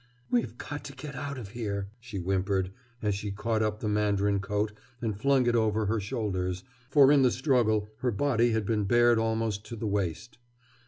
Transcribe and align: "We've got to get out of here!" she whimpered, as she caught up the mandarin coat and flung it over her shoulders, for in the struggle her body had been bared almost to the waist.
"We've 0.31 0.57
got 0.57 0.83
to 0.85 0.93
get 0.93 1.13
out 1.13 1.37
of 1.37 1.49
here!" 1.49 1.87
she 1.99 2.17
whimpered, 2.17 2.71
as 3.03 3.13
she 3.13 3.29
caught 3.29 3.61
up 3.61 3.81
the 3.81 3.87
mandarin 3.87 4.39
coat 4.39 4.71
and 4.99 5.15
flung 5.15 5.45
it 5.45 5.53
over 5.55 5.85
her 5.85 5.99
shoulders, 5.99 6.63
for 6.89 7.11
in 7.11 7.21
the 7.21 7.29
struggle 7.29 7.87
her 7.99 8.09
body 8.09 8.49
had 8.51 8.65
been 8.65 8.85
bared 8.85 9.19
almost 9.19 9.63
to 9.67 9.75
the 9.75 9.85
waist. 9.85 10.39